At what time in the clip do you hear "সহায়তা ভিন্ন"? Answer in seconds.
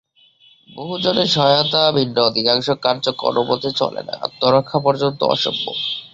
1.27-2.17